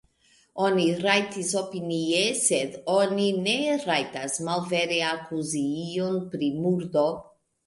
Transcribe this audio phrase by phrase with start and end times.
[0.67, 7.07] Oni rajtas opinii, sed oni ne rajtas malvere akuzi iun pri murdo.